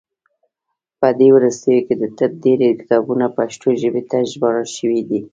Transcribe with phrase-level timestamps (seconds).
[0.99, 5.19] په دې وروستیو کې د طب ډیری کتابونه پښتو ژبې ته ژباړل شوي دي.